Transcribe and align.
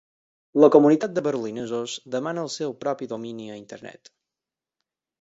La 0.63 0.69
comunitat 0.75 1.13
de 1.17 1.23
berlinesos 1.27 1.99
demana 2.17 2.43
el 2.47 2.51
seu 2.57 2.75
propi 2.83 3.13
domini 3.15 3.49
a 3.59 3.63
Internet. 3.63 4.15